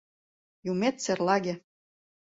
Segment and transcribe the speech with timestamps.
[0.71, 1.53] Юмет серлаге!